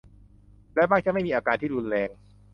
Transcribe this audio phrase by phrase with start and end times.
[0.75, 2.09] และมักจะไม่มีอาการที่รุนแรง